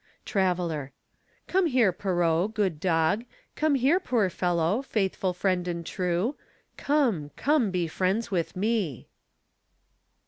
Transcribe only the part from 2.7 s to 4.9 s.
dog, Come here, poor fellow,